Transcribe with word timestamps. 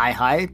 Hej 0.00 0.12
hej, 0.12 0.48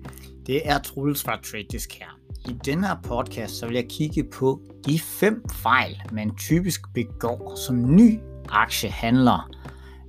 det 0.46 0.68
er 0.68 0.78
Truls 0.78 1.24
fra 1.24 1.36
TradeDisk 1.36 1.92
her. 1.92 2.18
I 2.48 2.52
denne 2.64 2.86
her 2.86 2.96
podcast 3.02 3.58
så 3.58 3.66
vil 3.66 3.74
jeg 3.74 3.86
kigge 3.88 4.24
på 4.24 4.60
de 4.86 4.98
fem 4.98 5.44
fejl, 5.52 6.00
man 6.12 6.36
typisk 6.36 6.80
begår 6.94 7.56
som 7.66 7.96
ny 7.96 8.18
aktiehandler, 8.48 9.50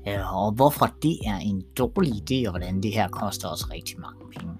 øh, 0.07 0.35
og 0.35 0.51
hvorfor 0.51 0.85
det 1.01 1.17
er 1.25 1.37
en 1.37 1.63
dårlig 1.77 2.11
idé, 2.11 2.47
og 2.47 2.51
hvordan 2.51 2.83
det 2.83 2.93
her 2.93 3.07
koster 3.07 3.47
os 3.47 3.71
rigtig 3.71 3.99
mange 3.99 4.39
penge. 4.39 4.53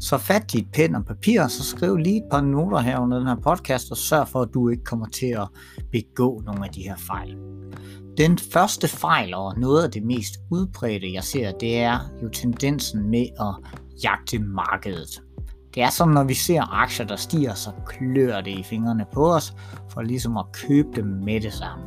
Så 0.00 0.18
fat 0.18 0.52
dit 0.52 0.66
pen 0.72 0.94
og 0.94 1.04
papir, 1.04 1.42
og 1.42 1.50
så 1.50 1.64
skriv 1.64 1.96
lige 1.96 2.16
et 2.16 2.28
par 2.30 2.40
noter 2.40 2.78
her 2.78 2.98
under 2.98 3.18
den 3.18 3.26
her 3.26 3.36
podcast, 3.36 3.90
og 3.90 3.96
sørg 3.96 4.28
for, 4.28 4.42
at 4.42 4.48
du 4.54 4.68
ikke 4.68 4.84
kommer 4.84 5.06
til 5.06 5.26
at 5.26 5.48
begå 5.92 6.42
nogle 6.46 6.64
af 6.64 6.72
de 6.72 6.82
her 6.82 6.96
fejl. 6.96 7.36
Den 8.16 8.38
første 8.38 8.88
fejl, 8.88 9.34
og 9.34 9.58
noget 9.58 9.84
af 9.84 9.90
det 9.90 10.02
mest 10.02 10.34
udbredte, 10.50 11.12
jeg 11.12 11.24
ser, 11.24 11.52
det 11.52 11.78
er 11.80 11.98
jo 12.22 12.28
tendensen 12.28 13.10
med 13.10 13.26
at 13.40 13.83
jagte 14.02 14.38
markedet. 14.38 15.22
Det 15.74 15.82
er 15.82 15.90
som 15.90 16.08
når 16.08 16.24
vi 16.24 16.34
ser 16.34 16.62
aktier, 16.82 17.06
der 17.06 17.16
stiger, 17.16 17.54
så 17.54 17.70
klør 17.86 18.40
det 18.40 18.58
i 18.58 18.62
fingrene 18.62 19.06
på 19.12 19.34
os, 19.34 19.54
for 19.90 20.02
ligesom 20.02 20.36
at 20.36 20.44
købe 20.52 20.88
dem 20.96 21.06
med 21.06 21.40
det 21.40 21.52
samme. 21.52 21.84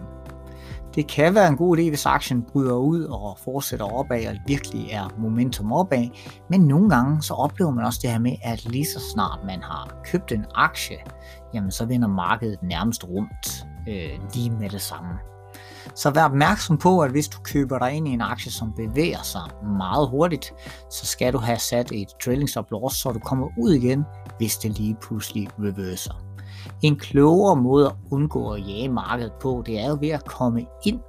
Det 0.95 1.07
kan 1.07 1.35
være 1.35 1.47
en 1.47 1.57
god 1.57 1.77
idé, 1.77 1.89
hvis 1.89 2.05
aktien 2.05 2.43
bryder 2.43 2.75
ud 2.75 3.03
og 3.03 3.37
fortsætter 3.43 3.85
opad, 3.85 4.27
og 4.27 4.35
virkelig 4.47 4.91
er 4.91 5.09
momentum 5.17 5.71
opad, 5.71 6.07
men 6.49 6.61
nogle 6.61 6.89
gange 6.89 7.21
så 7.21 7.33
oplever 7.33 7.71
man 7.71 7.85
også 7.85 7.99
det 8.01 8.09
her 8.09 8.19
med, 8.19 8.35
at 8.43 8.65
lige 8.65 8.85
så 8.85 8.99
snart 9.13 9.39
man 9.45 9.63
har 9.63 10.01
købt 10.05 10.31
en 10.31 10.45
aktie, 10.55 10.97
jamen 11.53 11.71
så 11.71 11.85
vender 11.85 12.07
markedet 12.07 12.63
nærmest 12.63 13.03
rundt 13.03 13.65
øh, 13.89 14.33
lige 14.33 14.49
med 14.49 14.69
det 14.69 14.81
samme. 14.81 15.09
Så 15.97 16.09
vær 16.09 16.23
opmærksom 16.23 16.77
på, 16.77 16.99
at 16.99 17.11
hvis 17.11 17.27
du 17.27 17.37
køber 17.43 17.79
dig 17.79 17.91
ind 17.91 18.07
i 18.07 18.11
en 18.11 18.21
aktie, 18.21 18.51
som 18.51 18.73
bevæger 18.73 19.21
sig 19.23 19.41
meget 19.77 20.09
hurtigt, 20.09 20.53
så 20.89 21.05
skal 21.05 21.33
du 21.33 21.37
have 21.37 21.59
sat 21.59 21.91
et 21.91 22.07
trailing 22.23 22.49
stop 22.49 22.71
loss, 22.71 22.95
så 22.95 23.11
du 23.11 23.19
kommer 23.19 23.47
ud 23.57 23.73
igen, 23.73 24.05
hvis 24.37 24.57
det 24.57 24.77
lige 24.79 24.97
pludselig 25.01 25.47
reverser. 25.59 26.13
En 26.81 26.95
klogere 26.95 27.55
måde 27.55 27.85
at 27.85 27.95
undgå 28.11 28.49
at 28.49 28.67
jage 28.67 28.89
markedet 28.89 29.33
på, 29.41 29.63
det 29.65 29.79
er 29.79 29.89
jo 29.89 29.97
ved 30.01 30.09
at 30.09 30.25
komme 30.25 30.65
ind 30.85 30.99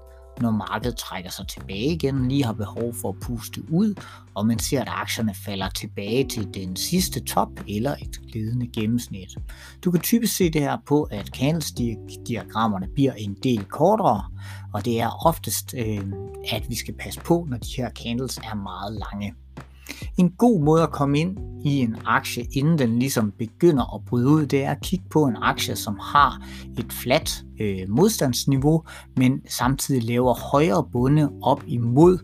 når 0.41 0.51
markedet 0.51 0.97
trækker 0.97 1.31
sig 1.31 1.49
tilbage 1.49 1.95
igen, 1.95 2.29
lige 2.29 2.45
har 2.45 2.53
behov 2.53 2.95
for 2.95 3.09
at 3.09 3.21
puste 3.21 3.73
ud, 3.73 3.95
og 4.35 4.47
man 4.47 4.59
ser, 4.59 4.81
at 4.81 4.89
aktierne 4.91 5.35
falder 5.35 5.69
tilbage 5.69 6.25
til 6.25 6.55
den 6.55 6.77
sidste 6.77 7.21
top 7.21 7.49
eller 7.69 7.91
et 7.91 8.21
glidende 8.33 8.69
gennemsnit. 8.69 9.37
Du 9.85 9.91
kan 9.91 10.01
typisk 10.01 10.37
se 10.37 10.51
det 10.51 10.61
her 10.61 10.77
på, 10.87 11.03
at 11.03 11.31
candlestick-diagrammerne 11.37 12.89
bliver 12.95 13.13
en 13.13 13.37
del 13.43 13.65
kortere, 13.65 14.25
og 14.75 14.85
det 14.85 15.01
er 15.01 15.27
oftest, 15.27 15.75
øh, 15.75 16.13
at 16.53 16.65
vi 16.69 16.75
skal 16.75 16.95
passe 16.95 17.21
på, 17.21 17.47
når 17.51 17.57
de 17.57 17.69
her 17.77 17.91
candles 17.91 18.39
er 18.39 18.55
meget 18.55 18.93
lange. 18.93 19.35
En 20.19 20.31
god 20.31 20.61
måde 20.61 20.83
at 20.83 20.93
komme 20.93 21.19
ind 21.19 21.37
i 21.65 21.79
en 21.79 21.97
aktie, 22.05 22.47
inden 22.53 22.79
den 22.79 22.99
ligesom 22.99 23.33
begynder 23.39 23.95
at 23.95 24.05
bryde 24.05 24.29
ud, 24.29 24.47
det 24.47 24.65
er 24.65 24.71
at 24.71 24.83
kigge 24.83 25.05
på 25.11 25.25
en 25.25 25.37
aktie, 25.43 25.77
som 25.77 25.99
har 26.03 26.47
et 26.79 26.93
fladt 26.93 27.45
øh, 27.61 27.89
modstandsniveau, 27.89 28.83
men 29.17 29.41
samtidig 29.49 30.03
laver 30.03 30.35
højere 30.35 30.89
bunde 30.93 31.31
op 31.43 31.65
imod 31.67 32.19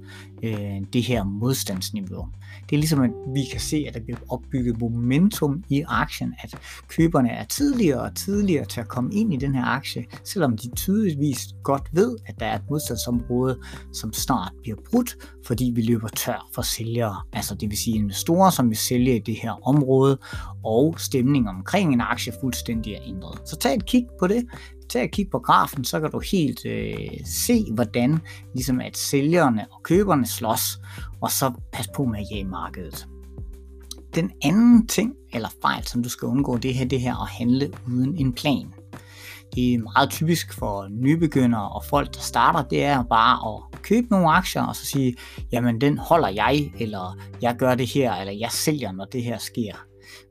øh, 0.45 0.86
det 0.92 1.02
her 1.02 1.25
modstandsniveau. 1.25 2.27
Det 2.70 2.77
er 2.77 2.81
ligesom, 2.81 3.03
at 3.03 3.11
vi 3.34 3.41
kan 3.53 3.61
se, 3.61 3.84
at 3.89 3.95
der 3.95 4.01
bliver 4.01 4.19
opbygget 4.29 4.81
momentum 4.81 5.65
i 5.69 5.84
aktien, 5.89 6.34
at 6.43 6.55
køberne 6.89 7.31
er 7.31 7.45
tidligere 7.45 8.01
og 8.01 8.17
tidligere 8.17 8.65
til 8.65 8.81
at 8.81 8.89
komme 8.89 9.15
ind 9.15 9.34
i 9.34 9.37
den 9.37 9.55
her 9.55 9.65
aktie, 9.65 10.05
selvom 10.25 10.57
de 10.57 10.75
tydeligvis 10.77 11.39
godt 11.62 11.89
ved, 11.92 12.17
at 12.27 12.35
der 12.41 12.47
er 12.47 12.57
et 12.57 12.62
modstandsområde, 12.70 13.59
som 13.92 14.12
snart 14.12 14.53
bliver 14.62 14.77
brudt, 14.91 15.17
fordi 15.47 15.73
vi 15.75 15.83
løber 15.83 16.09
tør 16.09 16.48
for 16.55 16.62
sælgere, 16.62 17.17
altså 17.33 17.55
det 17.55 17.70
vil 17.70 17.79
sige 17.79 17.97
investorer, 17.97 18.51
som 18.51 18.69
vil 18.69 18.77
sælge 18.77 19.17
i 19.17 19.19
det 19.19 19.37
her 19.42 19.69
område, 19.69 20.19
og 20.65 20.95
stemningen 20.98 21.48
omkring 21.48 21.92
en 21.92 22.01
aktie 22.01 22.33
fuldstændig 22.41 22.92
er 22.92 23.01
ændret. 23.07 23.48
Så 23.48 23.57
tag 23.57 23.75
et 23.75 23.86
kig 23.86 24.07
på 24.19 24.27
det 24.27 24.45
tag 24.89 25.02
at 25.02 25.11
kigge 25.11 25.30
på 25.30 25.39
grafen, 25.39 25.84
så 25.84 26.00
kan 26.00 26.11
du 26.11 26.22
helt 26.33 26.67
øh, 26.67 26.95
se, 27.24 27.64
hvordan 27.74 28.18
ligesom 28.55 28.80
at 28.80 28.96
sælgerne 28.96 29.67
og 29.70 29.83
køberne 29.83 30.27
slås, 30.27 30.78
og 31.20 31.30
så 31.30 31.52
pas 31.72 31.89
på 31.96 32.05
med 32.05 32.18
at 32.18 32.27
jage 32.30 32.45
markedet. 32.45 33.08
Den 34.14 34.30
anden 34.42 34.86
ting, 34.86 35.12
eller 35.33 35.48
fejl, 35.62 35.86
som 35.86 36.02
du 36.02 36.08
skal 36.08 36.27
undgå, 36.27 36.56
det 36.56 36.74
her, 36.74 36.84
det 36.84 37.00
her 37.00 37.22
at 37.22 37.28
handle 37.28 37.72
uden 37.86 38.17
en 38.17 38.33
plan. 38.33 38.72
Det 39.55 39.74
er 39.74 39.78
meget 39.78 40.11
typisk 40.11 40.52
for 40.52 40.89
nybegyndere 40.90 41.68
og 41.68 41.84
folk, 41.84 42.14
der 42.14 42.20
starter, 42.20 42.62
det 42.62 42.84
er 42.84 43.02
bare 43.02 43.55
at 43.55 43.83
købe 43.83 44.06
nogle 44.11 44.30
aktier 44.30 44.62
og 44.62 44.77
så 44.77 44.86
sige, 44.86 45.16
jamen 45.52 45.80
den 45.80 45.98
holder 45.98 46.28
jeg, 46.28 46.72
eller 46.78 47.18
jeg 47.42 47.56
gør 47.58 47.74
det 47.74 47.86
her, 47.86 48.14
eller 48.14 48.33
jeg 48.33 48.51
sælger, 48.51 48.92
når 48.92 49.05
det 49.05 49.22
her 49.22 49.39
sker. 49.39 49.74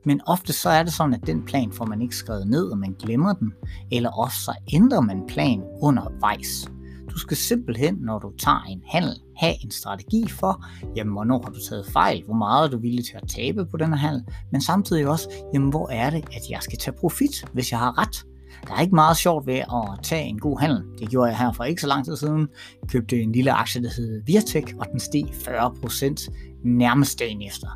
Men 0.04 0.20
ofte 0.26 0.52
så 0.52 0.68
er 0.68 0.82
det 0.82 0.92
sådan, 0.92 1.14
at 1.14 1.26
den 1.26 1.44
plan 1.44 1.72
får 1.72 1.86
man 1.86 2.02
ikke 2.02 2.16
skrevet 2.16 2.46
ned, 2.46 2.64
og 2.64 2.78
man 2.78 2.96
glemmer 2.98 3.32
den, 3.32 3.52
eller 3.92 4.10
ofte 4.10 4.36
så 4.36 4.54
ændrer 4.72 5.00
man 5.00 5.24
plan 5.28 5.62
undervejs. 5.80 6.70
Du 7.10 7.18
skal 7.18 7.36
simpelthen, 7.36 7.94
når 7.94 8.18
du 8.18 8.32
tager 8.38 8.62
en 8.68 8.82
handel, 8.86 9.20
have 9.36 9.54
en 9.64 9.70
strategi 9.70 10.28
for, 10.28 10.64
jamen, 10.96 11.12
hvornår 11.12 11.42
har 11.44 11.50
du 11.50 11.60
taget 11.68 11.86
fejl, 11.86 12.22
hvor 12.24 12.34
meget 12.34 12.66
er 12.66 12.70
du 12.70 12.78
villig 12.78 13.04
til 13.04 13.16
at 13.22 13.28
tabe 13.28 13.66
på 13.66 13.76
den 13.76 13.88
her 13.88 13.96
handel, 13.96 14.24
men 14.52 14.60
samtidig 14.62 15.08
også, 15.08 15.28
jamen, 15.54 15.70
hvor 15.70 15.88
er 15.88 16.10
det, 16.10 16.24
at 16.32 16.50
jeg 16.50 16.58
skal 16.62 16.78
tage 16.78 16.96
profit, 17.00 17.44
hvis 17.52 17.72
jeg 17.72 17.78
har 17.78 17.98
ret. 17.98 18.24
Der 18.68 18.74
er 18.74 18.80
ikke 18.80 18.94
meget 18.94 19.16
sjovt 19.16 19.46
ved 19.46 19.54
at 19.54 19.98
tage 20.02 20.24
en 20.24 20.38
god 20.38 20.60
handel. 20.60 20.82
Det 20.98 21.08
gjorde 21.10 21.30
jeg 21.30 21.38
her 21.38 21.52
for 21.52 21.64
ikke 21.64 21.80
så 21.80 21.86
lang 21.86 22.04
tid 22.04 22.16
siden. 22.16 22.48
Købte 22.88 23.22
en 23.22 23.32
lille 23.32 23.52
aktie, 23.52 23.82
der 23.82 23.90
hed 23.96 24.22
Virtek, 24.26 24.74
og 24.78 24.86
den 24.92 25.00
steg 25.00 25.24
40% 25.24 26.28
nærmest 26.64 27.18
dagen 27.18 27.42
efter 27.42 27.68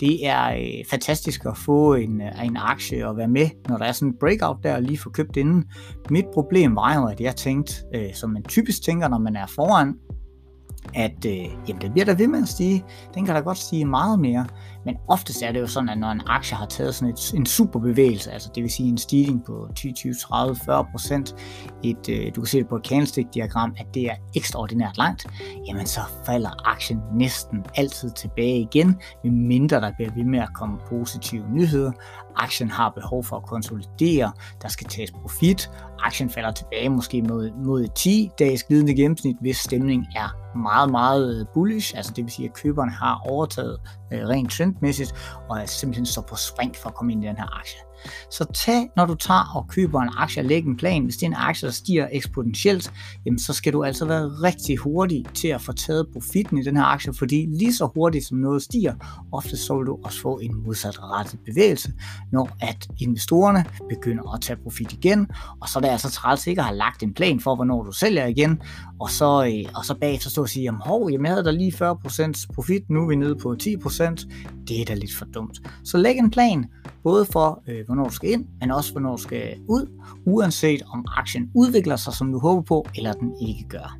det 0.00 0.26
er 0.26 0.52
øh, 0.52 0.84
fantastisk 0.90 1.44
at 1.44 1.56
få 1.56 1.94
en, 1.94 2.20
øh, 2.20 2.44
en 2.44 2.56
aktie 2.56 3.08
og 3.08 3.16
være 3.16 3.28
med, 3.28 3.48
når 3.68 3.78
der 3.78 3.84
er 3.84 3.92
sådan 3.92 4.08
en 4.08 4.18
breakout 4.20 4.56
der, 4.62 4.74
og 4.74 4.82
lige 4.82 4.98
få 4.98 5.10
købt 5.10 5.36
inden. 5.36 5.64
Mit 6.10 6.24
problem 6.34 6.76
var 6.76 6.94
jo, 6.94 7.06
at 7.06 7.20
jeg 7.20 7.36
tænkte, 7.36 7.74
øh, 7.94 8.14
som 8.14 8.30
man 8.30 8.42
typisk 8.42 8.82
tænker, 8.82 9.08
når 9.08 9.18
man 9.18 9.36
er 9.36 9.46
foran, 9.46 9.94
at 10.96 11.24
øh, 11.26 11.44
jamen, 11.68 11.82
den 11.82 11.92
bliver 11.92 12.04
der 12.04 12.14
ved 12.14 12.26
med 12.26 12.42
at 12.42 12.48
stige. 12.48 12.84
Den 13.14 13.24
kan 13.24 13.34
da 13.34 13.40
godt 13.40 13.58
stige 13.58 13.84
meget 13.84 14.18
mere. 14.20 14.46
Men 14.84 14.96
oftest 15.08 15.42
er 15.42 15.52
det 15.52 15.60
jo 15.60 15.66
sådan, 15.66 15.88
at 15.88 15.98
når 15.98 16.10
en 16.10 16.20
aktie 16.26 16.56
har 16.56 16.66
taget 16.66 16.94
sådan 16.94 17.14
et, 17.14 17.32
en 17.34 17.46
super 17.46 17.80
bevægelse, 17.80 18.32
altså 18.32 18.50
det 18.54 18.62
vil 18.62 18.70
sige 18.70 18.88
en 18.88 18.98
stigning 18.98 19.44
på 19.44 19.68
10, 19.76 19.92
20, 19.92 20.14
30, 20.14 20.56
40 20.56 20.86
procent, 20.92 21.34
et, 21.84 22.08
øh, 22.08 22.34
du 22.36 22.40
kan 22.40 22.46
se 22.46 22.58
det 22.58 22.68
på 22.68 22.76
et 22.76 22.86
candlestick-diagram, 22.86 23.74
at 23.78 23.86
det 23.94 24.02
er 24.02 24.14
ekstraordinært 24.36 24.96
langt, 24.98 25.26
jamen 25.66 25.86
så 25.86 26.00
falder 26.26 26.70
aktien 26.70 27.00
næsten 27.14 27.64
altid 27.74 28.10
tilbage 28.10 28.60
igen, 28.60 28.96
medmindre 29.24 29.80
der 29.80 29.92
bliver 29.96 30.10
ved 30.14 30.24
med 30.24 30.38
at 30.38 30.54
komme 30.54 30.78
positive 30.88 31.44
nyheder. 31.50 31.92
Aktien 32.36 32.70
har 32.70 32.90
behov 32.90 33.24
for 33.24 33.36
at 33.36 33.46
konsolidere, 33.46 34.32
der 34.62 34.68
skal 34.68 34.86
tages 34.86 35.10
profit, 35.10 35.70
aktien 36.04 36.30
falder 36.30 36.50
tilbage 36.50 36.88
måske 36.88 37.22
mod, 37.22 37.50
mod 37.64 37.86
10 37.94 38.30
dages 38.38 38.62
glidende 38.62 38.94
gennemsnit, 38.94 39.36
hvis 39.40 39.56
stemningen 39.56 40.06
er 40.16 40.45
meget, 40.56 40.90
meget 40.90 41.40
øh, 41.40 41.46
bullish, 41.54 41.96
altså 41.96 42.12
det 42.16 42.24
vil 42.24 42.32
sige, 42.32 42.48
at 42.48 42.54
køberne 42.54 42.90
har 42.90 43.20
overtaget 43.28 43.80
øh, 44.12 44.28
rent 44.28 44.52
trendmæssigt, 44.52 45.14
og 45.48 45.58
er 45.58 45.66
simpelthen 45.66 46.06
så 46.06 46.20
på 46.20 46.36
spring 46.36 46.76
for 46.76 46.88
at 46.88 46.94
komme 46.94 47.12
ind 47.12 47.24
i 47.24 47.26
den 47.26 47.36
her 47.36 47.58
aktie. 47.58 47.78
Så 48.30 48.44
tag, 48.54 48.88
når 48.96 49.06
du 49.06 49.14
tager 49.14 49.56
og 49.56 49.68
køber 49.68 50.00
en 50.00 50.10
aktie 50.16 50.42
og 50.42 50.46
lægger 50.46 50.70
en 50.70 50.76
plan, 50.76 51.04
hvis 51.04 51.16
det 51.16 51.22
er 51.22 51.26
en 51.26 51.36
aktie, 51.36 51.66
der 51.66 51.72
stiger 51.72 52.08
eksponentielt, 52.12 52.92
jamen 53.26 53.38
så 53.38 53.52
skal 53.52 53.72
du 53.72 53.84
altså 53.84 54.04
være 54.04 54.26
rigtig 54.26 54.76
hurtig 54.76 55.24
til 55.34 55.48
at 55.48 55.60
få 55.60 55.72
taget 55.72 56.06
profitten 56.12 56.58
i 56.58 56.62
den 56.62 56.76
her 56.76 56.84
aktie, 56.84 57.14
fordi 57.14 57.46
lige 57.50 57.74
så 57.74 57.88
hurtigt 57.94 58.26
som 58.26 58.38
noget 58.38 58.62
stiger, 58.62 58.94
ofte 59.32 59.56
så 59.56 59.76
vil 59.76 59.86
du 59.86 59.98
også 60.04 60.20
få 60.20 60.38
en 60.38 60.64
modsatrettet 60.64 61.38
bevægelse, 61.46 61.92
når 62.32 62.50
at 62.60 62.88
investorerne 62.98 63.64
begynder 63.88 64.34
at 64.34 64.40
tage 64.40 64.58
profit 64.62 64.92
igen, 64.92 65.26
og 65.60 65.68
så 65.68 65.78
er 65.78 65.80
det 65.80 65.88
altså 65.88 66.10
træls 66.10 66.46
ikke 66.46 66.60
at 66.60 66.66
have 66.66 66.76
lagt 66.76 67.02
en 67.02 67.14
plan 67.14 67.40
for, 67.40 67.54
hvornår 67.54 67.82
du 67.82 67.92
sælger 67.92 68.26
igen, 68.26 68.62
og 69.00 69.10
så, 69.10 69.44
øh, 69.44 69.72
og 69.74 69.84
så 69.84 69.94
bagefter 70.00 70.30
stå 70.30 70.42
og 70.42 70.48
sige, 70.48 70.62
jamen 70.62 70.80
hov, 70.84 71.10
jamen 71.10 71.26
jeg 71.26 71.32
havde 71.32 71.44
da 71.44 71.50
lige 71.50 71.72
40% 71.72 72.46
profit, 72.54 72.90
nu 72.90 73.02
er 73.02 73.08
vi 73.08 73.16
nede 73.16 73.36
på 73.36 73.56
10%, 73.62 73.95
det 74.68 74.80
er 74.80 74.84
da 74.84 74.94
lidt 74.94 75.14
for 75.14 75.24
dumt. 75.24 75.60
Så 75.84 75.98
læg 75.98 76.16
en 76.18 76.30
plan, 76.30 76.66
både 77.02 77.26
for, 77.26 77.62
øh, 77.68 77.86
hvornår 77.86 78.04
du 78.04 78.14
skal 78.14 78.30
ind, 78.30 78.46
men 78.60 78.70
også 78.70 78.92
hvornår 78.92 79.16
du 79.16 79.22
skal 79.22 79.54
ud, 79.68 79.86
uanset 80.26 80.82
om 80.92 81.04
aktien 81.16 81.50
udvikler 81.54 81.96
sig, 81.96 82.12
som 82.12 82.32
du 82.32 82.38
håber 82.38 82.62
på, 82.62 82.86
eller 82.96 83.12
den 83.12 83.34
ikke 83.48 83.68
gør. 83.68 83.98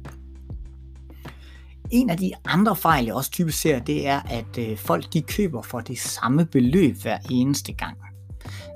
En 1.90 2.10
af 2.10 2.16
de 2.16 2.32
andre 2.44 2.76
fejl, 2.76 3.04
jeg 3.04 3.14
også 3.14 3.30
typisk 3.30 3.60
ser, 3.60 3.78
det 3.78 4.06
er, 4.06 4.20
at 4.20 4.58
øh, 4.58 4.78
folk 4.78 5.12
de 5.12 5.22
køber 5.22 5.62
for 5.62 5.80
det 5.80 5.98
samme 5.98 6.46
beløb 6.46 6.96
hver 7.02 7.18
eneste 7.30 7.72
gang. 7.72 7.96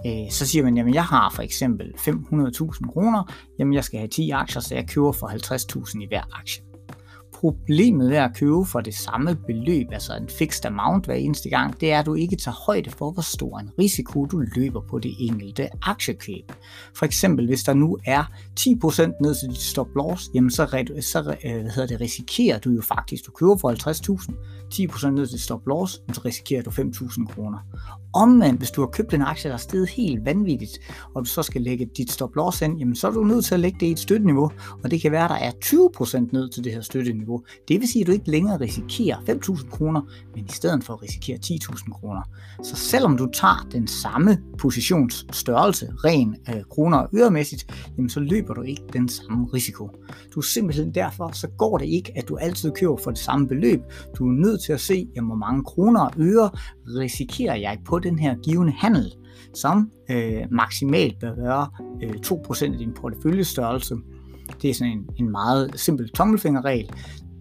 Øh, 0.06 0.30
så 0.30 0.46
siger 0.46 0.64
man, 0.64 0.76
jamen 0.76 0.94
jeg 0.94 1.04
har 1.04 1.32
for 1.34 1.42
eksempel 1.42 1.94
500.000 1.96 2.92
kroner, 2.92 3.32
jamen 3.58 3.74
jeg 3.74 3.84
skal 3.84 3.98
have 3.98 4.08
10 4.08 4.30
aktier, 4.30 4.62
så 4.62 4.74
jeg 4.74 4.88
køber 4.88 5.12
for 5.12 5.26
50.000 5.26 6.02
i 6.02 6.06
hver 6.08 6.22
aktie. 6.38 6.69
Problemet 7.40 8.10
ved 8.10 8.16
at 8.16 8.36
købe 8.36 8.64
for 8.64 8.80
det 8.80 8.94
samme 8.94 9.36
beløb, 9.46 9.86
altså 9.92 10.16
en 10.16 10.28
fixed 10.28 10.66
amount 10.66 11.06
hver 11.06 11.14
eneste 11.14 11.50
gang, 11.50 11.80
det 11.80 11.92
er, 11.92 11.98
at 11.98 12.06
du 12.06 12.14
ikke 12.14 12.36
tager 12.36 12.64
højde 12.66 12.90
for, 12.90 13.10
hvor 13.10 13.22
stor 13.22 13.58
en 13.58 13.70
risiko 13.78 14.24
du 14.24 14.42
løber 14.56 14.80
på 14.90 14.98
det 14.98 15.14
enkelte 15.18 15.68
aktiekøb. 15.82 16.52
For 16.96 17.06
eksempel, 17.06 17.46
hvis 17.46 17.62
der 17.62 17.74
nu 17.74 17.98
er 18.06 18.22
10% 18.60 19.22
ned 19.22 19.34
til 19.40 19.48
dit 19.48 19.62
stop 19.62 19.88
loss, 19.96 20.30
jamen 20.34 20.50
så, 20.50 20.84
så 21.00 21.18
øh, 21.18 21.60
hvad 21.60 21.70
hedder 21.70 21.86
det, 21.86 22.00
risikerer 22.00 22.58
du 22.58 22.70
jo 22.70 22.82
faktisk, 22.82 23.26
du 23.26 23.30
køber 23.30 23.56
for 23.56 23.70
50.000, 24.90 25.06
10% 25.06 25.10
ned 25.10 25.26
til 25.26 25.40
stop 25.40 25.66
loss, 25.66 25.92
så 26.12 26.20
risikerer 26.24 26.62
du 26.62 26.70
5.000 26.70 27.34
kroner. 27.34 27.58
Omvendt, 28.14 28.60
hvis 28.60 28.70
du 28.70 28.80
har 28.80 28.88
købt 28.88 29.14
en 29.14 29.22
aktie, 29.22 29.48
der 29.48 29.54
er 29.54 29.58
steget 29.58 29.88
helt 29.88 30.24
vanvittigt, 30.24 30.78
og 31.14 31.24
du 31.24 31.28
så 31.28 31.42
skal 31.42 31.62
lægge 31.62 31.90
dit 31.96 32.12
stop 32.12 32.36
loss 32.36 32.62
ind, 32.62 32.78
jamen 32.78 32.96
så 32.96 33.08
er 33.08 33.12
du 33.12 33.24
nødt 33.24 33.44
til 33.44 33.54
at 33.54 33.60
lægge 33.60 33.78
det 33.80 33.86
i 33.86 33.90
et 33.90 33.98
støtteniveau, 33.98 34.50
og 34.84 34.90
det 34.90 35.00
kan 35.00 35.12
være, 35.12 35.24
at 35.24 35.30
der 35.30 35.36
er 35.36 35.50
20% 36.20 36.28
ned 36.32 36.48
til 36.48 36.64
det 36.64 36.72
her 36.72 36.80
støtteniveau. 36.80 37.29
Det 37.68 37.80
vil 37.80 37.88
sige, 37.88 38.02
at 38.02 38.06
du 38.06 38.12
ikke 38.12 38.30
længere 38.30 38.60
risikerer 38.60 39.16
5.000 39.16 39.70
kroner, 39.70 40.00
men 40.34 40.44
i 40.44 40.52
stedet 40.52 40.84
for 40.84 40.94
at 40.94 41.02
risikere 41.02 41.38
10.000 41.44 41.92
kroner. 41.92 42.22
Så 42.62 42.76
selvom 42.76 43.16
du 43.16 43.28
tager 43.32 43.68
den 43.72 43.86
samme 43.86 44.38
positionsstørrelse, 44.58 45.92
ren 46.04 46.36
øh, 46.48 46.62
kroner 46.70 46.98
og 46.98 47.08
øremæssigt, 47.14 47.90
jamen 47.96 48.08
så 48.08 48.20
løber 48.20 48.54
du 48.54 48.62
ikke 48.62 48.82
den 48.92 49.08
samme 49.08 49.46
risiko. 49.54 49.90
Du 50.34 50.40
er 50.40 50.44
simpelthen 50.44 50.94
derfor, 50.94 51.30
så 51.32 51.48
går 51.58 51.78
det 51.78 51.86
ikke, 51.86 52.12
at 52.16 52.28
du 52.28 52.36
altid 52.36 52.70
køber 52.70 52.96
for 52.96 53.10
det 53.10 53.20
samme 53.20 53.48
beløb. 53.48 53.80
Du 54.18 54.28
er 54.28 54.32
nødt 54.32 54.62
til 54.62 54.72
at 54.72 54.80
se, 54.80 55.08
jamen, 55.16 55.28
hvor 55.28 55.36
mange 55.36 55.64
kroner 55.64 56.00
og 56.00 56.12
øre 56.18 56.50
risikerer 56.86 57.54
jeg 57.54 57.78
på 57.84 57.98
den 57.98 58.18
her 58.18 58.36
givende 58.42 58.72
handel, 58.72 59.14
som 59.54 59.90
øh, 60.10 60.42
maksimalt 60.50 61.20
bør 61.20 61.34
være 61.34 61.68
øh, 62.02 62.10
2% 62.10 62.72
af 62.72 62.78
din 62.78 62.92
porteføljestørrelse. 62.92 63.96
Det 64.62 64.70
er 64.70 64.74
sådan 64.74 64.92
en, 64.92 65.08
en 65.16 65.30
meget 65.30 65.70
simpel 65.76 66.08
tommelfingerregel. 66.08 66.90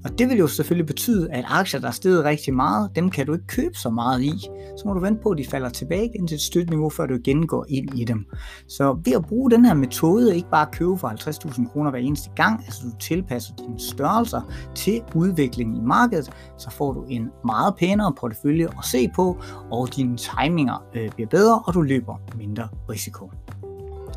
Og 0.03 0.19
det 0.19 0.29
vil 0.29 0.37
jo 0.37 0.47
selvfølgelig 0.47 0.85
betyde, 0.85 1.31
at 1.31 1.45
aktier, 1.47 1.79
der 1.79 1.87
er 1.87 1.91
steget 1.91 2.25
rigtig 2.25 2.53
meget, 2.53 2.95
dem 2.95 3.09
kan 3.09 3.25
du 3.25 3.33
ikke 3.33 3.47
købe 3.47 3.75
så 3.75 3.89
meget 3.89 4.21
i. 4.21 4.31
Så 4.77 4.83
må 4.85 4.93
du 4.93 4.99
vente 4.99 5.21
på, 5.23 5.29
at 5.29 5.37
de 5.37 5.45
falder 5.45 5.69
tilbage 5.69 6.05
igen 6.05 6.27
til 6.27 6.35
et 6.35 6.41
støtteniveau, 6.41 6.89
før 6.89 7.05
du 7.05 7.13
igen 7.13 7.47
går 7.47 7.65
ind 7.69 7.99
i 7.99 8.03
dem. 8.03 8.25
Så 8.67 8.99
ved 9.05 9.13
at 9.13 9.25
bruge 9.25 9.51
den 9.51 9.65
her 9.65 9.73
metode, 9.73 10.35
ikke 10.35 10.49
bare 10.49 10.67
købe 10.71 10.97
for 10.97 11.07
50.000 11.07 11.71
kroner 11.71 11.89
hver 11.89 11.99
eneste 11.99 12.29
gang, 12.35 12.63
altså 12.65 12.81
du 12.83 12.97
tilpasser 12.99 13.53
dine 13.55 13.79
størrelser 13.79 14.41
til 14.75 15.01
udviklingen 15.15 15.75
i 15.75 15.81
markedet, 15.81 16.29
så 16.57 16.71
får 16.71 16.93
du 16.93 17.05
en 17.09 17.29
meget 17.45 17.75
pænere 17.75 18.13
portefølje 18.19 18.65
at 18.65 18.85
se 18.85 19.09
på, 19.15 19.37
og 19.71 19.95
dine 19.95 20.17
timinger 20.17 20.83
øh, 20.95 21.09
bliver 21.15 21.29
bedre, 21.29 21.63
og 21.65 21.73
du 21.73 21.81
løber 21.81 22.15
mindre 22.37 22.67
risiko 22.89 23.31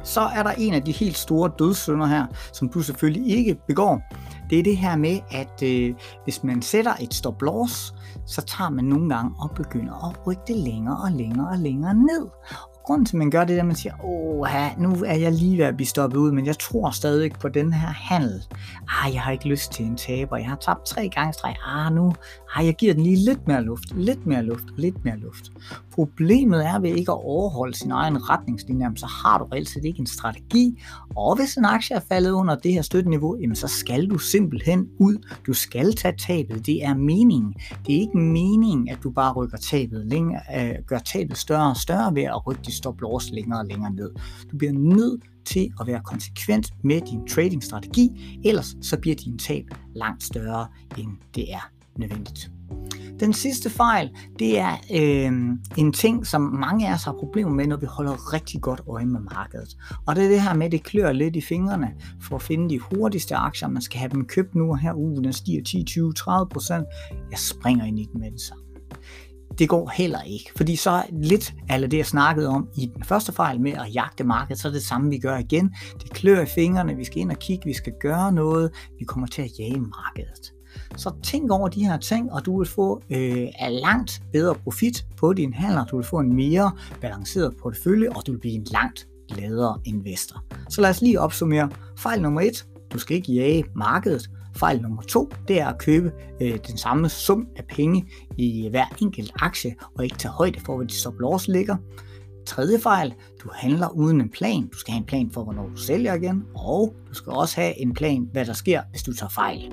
så 0.03 0.21
er 0.21 0.43
der 0.43 0.51
en 0.51 0.75
af 0.75 0.83
de 0.83 0.93
helt 0.93 1.17
store 1.17 1.51
dødssynder 1.59 2.07
her, 2.07 2.27
som 2.53 2.69
du 2.69 2.81
selvfølgelig 2.81 3.37
ikke 3.37 3.57
begår. 3.67 4.03
Det 4.51 4.59
er 4.59 4.63
det 4.63 4.77
her 4.77 4.97
med, 4.97 5.19
at 5.31 5.63
øh, 5.63 5.95
hvis 6.25 6.45
man 6.45 6.63
sætter 6.63 6.93
et 7.01 7.15
stop 7.15 7.43
loss, 7.43 7.95
så 8.27 8.43
tager 8.43 8.71
man 8.71 8.85
nogle 8.85 9.15
gange 9.15 9.35
og 9.39 9.51
begynder 9.51 10.09
at 10.09 10.27
rykke 10.27 10.43
det 10.47 10.57
længere 10.57 10.97
og 11.05 11.11
længere 11.13 11.49
og 11.49 11.59
længere 11.59 11.95
ned 11.95 12.27
grunden 12.85 13.07
til, 13.07 13.17
at 13.17 13.19
man 13.19 13.31
gør 13.31 13.45
det, 13.45 13.57
er, 13.57 13.61
at 13.61 13.67
man 13.67 13.77
siger, 13.77 14.05
åh, 14.05 14.23
nu 14.79 15.05
er 15.07 15.15
jeg 15.15 15.33
lige 15.33 15.59
ved 15.59 15.65
at 15.65 15.77
blive 15.77 15.87
stoppet 15.87 16.19
ud, 16.19 16.33
men 16.33 16.47
jeg 16.47 16.59
tror 16.59 16.91
stadig 16.91 17.33
på 17.41 17.49
den 17.49 17.73
her 17.73 17.89
handel. 17.89 18.43
Ah, 18.89 19.15
jeg 19.15 19.23
har 19.23 19.33
ikke 19.33 19.49
lyst 19.49 19.73
til 19.73 19.85
en 19.85 19.97
taber. 19.97 20.37
Jeg 20.37 20.49
har 20.49 20.57
tabt 20.57 20.87
tre 20.87 21.09
gange 21.09 21.33
streg. 21.33 21.57
Ah, 21.67 21.93
nu, 21.93 22.13
ah, 22.55 22.67
jeg 22.67 22.75
giver 22.75 22.95
den 22.95 23.03
lige 23.03 23.17
lidt 23.17 23.47
mere 23.47 23.63
luft, 23.63 23.97
lidt 23.97 24.27
mere 24.27 24.43
luft, 24.43 24.65
lidt 24.77 25.05
mere 25.05 25.17
luft. 25.17 25.53
Problemet 25.95 26.67
er 26.67 26.79
ved 26.79 26.91
ikke 26.91 27.13
at 27.13 27.25
overholde 27.25 27.75
sin 27.75 27.91
egen 27.91 28.31
retningslinje, 28.31 28.91
så 28.97 29.07
har 29.07 29.39
du 29.39 29.45
reelt 29.45 29.69
set 29.69 29.85
ikke 29.85 30.01
en 30.01 30.07
strategi. 30.07 30.83
Og 31.17 31.37
hvis 31.37 31.55
en 31.55 31.65
aktie 31.65 31.97
er 31.97 32.01
faldet 32.09 32.31
under 32.31 32.55
det 32.55 32.73
her 32.73 32.83
støtteniveau, 32.83 33.37
jamen 33.41 33.57
så 33.57 33.69
skal 33.69 34.11
du 34.11 34.19
simpelthen 34.19 34.89
ud. 34.99 35.17
Du 35.47 35.53
skal 35.53 35.95
tage 35.95 36.15
tabet. 36.19 36.67
Det 36.67 36.85
er 36.85 36.95
meningen. 36.95 37.55
Det 37.87 37.97
er 37.97 38.01
ikke 38.01 38.19
meningen, 38.19 38.89
at 38.89 38.99
du 39.03 39.11
bare 39.11 39.33
rykker 39.33 39.57
tabet 39.57 40.07
længere, 40.07 40.41
øh, 40.57 40.75
gør 40.87 40.99
tabet 40.99 41.39
større 41.39 41.71
og 41.71 41.77
større 41.77 42.15
ved 42.15 42.23
at 42.23 42.47
rykke 42.47 42.72
dit 42.73 42.79
stop 42.79 43.01
loss 43.01 43.31
længere 43.31 43.61
og 43.61 43.67
længere 43.67 43.93
ned. 43.93 44.11
Du 44.53 44.57
bliver 44.57 44.73
nødt 44.73 45.23
til 45.45 45.69
at 45.81 45.87
være 45.87 46.01
konsekvent 46.05 46.71
med 46.85 47.01
din 47.01 47.29
trading-strategi, 47.29 48.41
ellers 48.45 48.77
så 48.81 48.99
bliver 49.01 49.17
din 49.17 49.39
tab 49.39 49.65
langt 49.95 50.23
større, 50.23 50.67
end 50.99 51.09
det 51.35 51.53
er 51.53 51.71
nødvendigt. 51.97 52.51
Den 53.21 53.33
sidste 53.33 53.71
fejl, 53.71 54.11
det 54.39 54.59
er 54.59 54.73
øh, 54.95 55.33
en 55.77 55.93
ting, 55.93 56.27
som 56.27 56.41
mange 56.41 56.89
af 56.89 56.95
os 56.95 57.05
har 57.05 57.13
problemer 57.13 57.51
med, 57.51 57.67
når 57.67 57.77
vi 57.77 57.87
holder 57.87 58.33
rigtig 58.33 58.61
godt 58.61 58.81
øje 58.89 59.07
med 59.07 59.21
markedet. 59.21 59.77
Og 60.07 60.17
det 60.17 60.25
er 60.25 60.29
det 60.29 60.43
her 60.43 60.55
med, 60.55 60.67
at 60.67 60.73
det 60.73 60.83
klør 60.85 61.13
lidt 61.13 61.37
i 61.37 61.41
fingrene 61.41 61.95
for 62.21 62.37
at 62.37 62.43
finde 62.43 62.71
de 62.71 62.79
hurtigste 62.79 63.37
aktier. 63.37 63.69
Man 63.69 63.83
skal 63.83 63.99
have 63.99 64.11
dem 64.11 64.27
købt 64.27 64.55
nu 64.55 64.71
og 64.71 64.79
her. 64.79 64.93
Uh, 64.93 65.25
den 65.25 65.33
stiger 65.33 65.63
10, 65.63 65.85
20, 65.85 66.13
30 66.13 66.49
procent. 66.49 66.87
Jeg 67.31 67.39
springer 67.39 67.85
ind 67.85 67.99
i 67.99 68.09
den 68.13 68.21
med 68.21 68.31
det 68.31 68.41
samme 68.41 68.62
det 69.59 69.69
går 69.69 69.91
heller 69.95 70.23
ikke. 70.23 70.51
Fordi 70.57 70.77
så 70.77 71.03
lidt 71.13 71.55
af 71.69 71.91
det, 71.91 71.97
jeg 71.97 72.07
snakkede 72.07 72.49
om 72.49 72.69
i 72.77 72.91
den 72.95 73.05
første 73.05 73.33
fejl 73.33 73.61
med 73.61 73.73
at 73.73 73.95
jagte 73.95 74.25
markedet, 74.25 74.63
så 74.63 74.69
er 74.69 74.73
det 74.73 74.83
samme, 74.83 75.11
vi 75.11 75.19
gør 75.19 75.37
igen. 75.37 75.75
Det 76.03 76.11
klør 76.11 76.41
i 76.41 76.47
fingrene, 76.47 76.97
vi 76.97 77.05
skal 77.05 77.19
ind 77.19 77.31
og 77.31 77.39
kigge, 77.39 77.65
vi 77.65 77.75
skal 77.75 77.93
gøre 78.01 78.33
noget, 78.33 78.71
vi 78.99 79.05
kommer 79.05 79.27
til 79.27 79.43
at 79.43 79.51
jage 79.59 79.81
markedet. 79.81 80.53
Så 80.97 81.13
tænk 81.23 81.51
over 81.51 81.69
de 81.69 81.87
her 81.87 81.97
ting, 81.97 82.33
og 82.33 82.47
du 82.47 82.59
vil 82.59 82.69
få 82.69 83.03
øh, 83.11 83.49
langt 83.69 84.23
bedre 84.33 84.55
profit 84.55 85.07
på 85.17 85.33
din 85.33 85.55
handler. 85.55 85.85
Du 85.85 85.97
vil 85.97 86.07
få 86.07 86.19
en 86.19 86.37
mere 86.37 86.73
balanceret 87.01 87.55
portefølje, 87.63 88.09
og 88.09 88.27
du 88.27 88.33
vil 88.33 88.39
blive 88.39 88.55
en 88.55 88.67
langt 88.71 89.09
gladere 89.29 89.79
investor. 89.85 90.45
Så 90.69 90.81
lad 90.81 90.91
os 90.91 91.01
lige 91.01 91.21
opsummere. 91.21 91.71
Fejl 91.99 92.23
nummer 92.23 92.41
et. 92.41 92.67
Du 92.93 92.99
skal 92.99 93.17
ikke 93.17 93.33
jage 93.33 93.65
markedet. 93.75 94.31
Fejl 94.57 94.83
nummer 94.83 95.03
to, 95.03 95.31
det 95.49 95.61
er 95.61 95.67
at 95.67 95.79
købe 95.79 96.13
øh, 96.41 96.59
den 96.67 96.77
samme 96.79 97.09
sum 97.09 97.47
af 97.57 97.65
penge 97.65 98.09
i 98.39 98.69
hver 98.71 98.87
enkelt 99.03 99.33
aktie, 99.41 99.75
og 99.95 100.05
ikke 100.05 100.17
tage 100.17 100.33
højde 100.33 100.61
for, 100.61 100.75
hvor 100.75 100.85
de 100.85 100.95
stop 100.95 101.19
loss 101.19 101.49
ligger. 101.49 101.77
Tredje 102.47 102.79
fejl, 102.79 103.15
du 103.45 103.51
handler 103.55 103.89
uden 103.89 104.21
en 104.21 104.29
plan. 104.29 104.69
Du 104.69 104.79
skal 104.79 104.93
have 104.93 105.01
en 105.01 105.07
plan 105.07 105.31
for, 105.31 105.45
hvornår 105.45 105.69
du 105.69 105.77
sælger 105.77 106.15
igen, 106.15 106.45
og 106.55 106.95
du 107.09 107.15
skal 107.15 107.33
også 107.33 107.61
have 107.61 107.81
en 107.81 107.95
plan, 107.95 108.29
hvad 108.33 108.47
der 108.47 108.53
sker, 108.53 108.83
hvis 108.91 109.03
du 109.03 109.13
tager 109.13 109.31
fejl. 109.31 109.73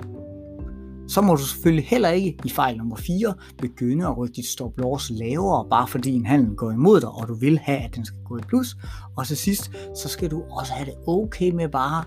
Så 1.10 1.20
må 1.20 1.34
du 1.34 1.42
selvfølgelig 1.42 1.86
heller 1.88 2.08
ikke 2.08 2.36
i 2.44 2.48
fejl 2.48 2.76
nummer 2.76 2.96
4 2.96 3.34
begynde 3.58 4.06
at 4.06 4.18
rykke 4.18 4.34
dit 4.34 4.46
stop 4.46 4.78
loss 4.78 5.10
lavere, 5.10 5.66
bare 5.70 5.88
fordi 5.88 6.12
en 6.12 6.26
handel 6.26 6.56
går 6.56 6.70
imod 6.70 7.00
dig, 7.00 7.08
og 7.08 7.28
du 7.28 7.34
vil 7.34 7.58
have, 7.58 7.78
at 7.78 7.94
den 7.94 8.04
skal 8.04 8.18
gå 8.24 8.36
i 8.36 8.40
plus. 8.48 8.76
Og 9.16 9.26
til 9.26 9.36
sidst, 9.36 9.70
så 9.96 10.08
skal 10.08 10.30
du 10.30 10.42
også 10.50 10.72
have 10.72 10.86
det 10.86 10.94
okay 11.06 11.50
med 11.50 11.68
bare 11.68 12.04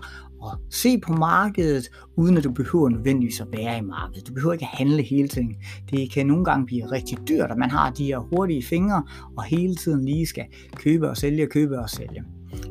at 0.52 0.74
se 0.74 0.98
på 0.98 1.12
markedet, 1.12 1.90
uden 2.16 2.36
at 2.36 2.44
du 2.44 2.52
behøver 2.52 2.88
nødvendigvis 2.88 3.40
at 3.40 3.46
være 3.52 3.78
i 3.78 3.80
markedet. 3.80 4.28
Du 4.28 4.32
behøver 4.32 4.52
ikke 4.52 4.68
at 4.72 4.78
handle 4.78 5.02
hele 5.02 5.28
tiden. 5.28 5.54
Det 5.90 6.12
kan 6.12 6.26
nogle 6.26 6.44
gange 6.44 6.66
blive 6.66 6.90
rigtig 6.90 7.18
dyrt, 7.28 7.50
at 7.50 7.58
man 7.58 7.70
har 7.70 7.90
de 7.90 8.04
her 8.04 8.18
hurtige 8.18 8.62
fingre, 8.62 9.02
og 9.36 9.44
hele 9.44 9.74
tiden 9.74 10.04
lige 10.04 10.26
skal 10.26 10.44
købe 10.76 11.10
og 11.10 11.16
sælge, 11.16 11.46
købe 11.46 11.78
og 11.78 11.90
sælge. 11.90 12.24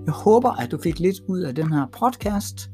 Jeg 0.05 0.13
håber, 0.13 0.51
at 0.51 0.71
du 0.71 0.77
fik 0.83 0.99
lidt 0.99 1.19
ud 1.27 1.39
af 1.39 1.55
den 1.55 1.73
her 1.73 1.85
podcast. 1.99 2.69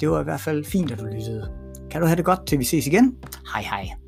Det 0.00 0.10
var 0.10 0.20
i 0.20 0.24
hvert 0.24 0.40
fald 0.40 0.64
fint, 0.64 0.90
at 0.90 0.98
du 0.98 1.04
lyttede. 1.04 1.50
Kan 1.90 2.00
du 2.00 2.06
have 2.06 2.16
det 2.16 2.24
godt, 2.24 2.46
til 2.46 2.58
vi 2.58 2.64
ses 2.64 2.86
igen? 2.86 3.16
Hej 3.54 3.62
hej. 3.62 4.03